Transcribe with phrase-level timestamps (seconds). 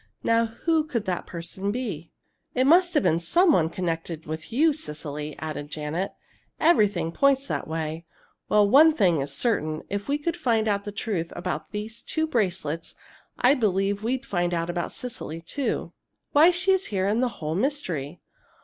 [0.23, 2.09] Now who could that person be?"
[2.55, 6.13] "It must have been some one connected with you, Cecily," added Janet.
[6.59, 8.07] "Everything points that way.
[8.49, 12.25] Well, one thing is certain: if we could find out the truth about these two
[12.25, 12.95] bracelets,
[13.37, 15.93] I believe we'd find out about Cecily, too
[16.31, 18.21] why she is here and the whole mystery!"